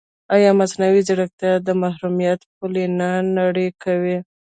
ایا 0.35 0.51
مصنوعي 0.59 1.01
ځیرکتیا 1.07 1.53
د 1.67 1.69
محرمیت 1.81 2.39
پولې 2.57 2.85
نه 2.99 3.09
نری 3.35 3.67
کوي؟ 3.83 4.17